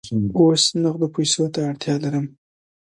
اوس 0.37 0.63
نغدو 0.81 1.07
پیسو 1.15 1.43
ته 1.53 1.59
اړتیا 1.69 1.95
لرم. 2.03 2.25